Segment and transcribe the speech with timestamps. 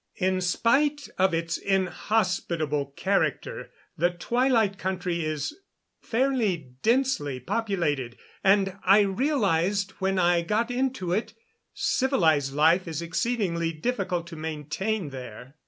[0.17, 5.55] In spite of its inhospitable character the Twilight Country is
[6.01, 11.35] fairly densely populated; and, I realized when I got into it,
[11.75, 15.53] civilized life is exceedingly difficult to maintain there.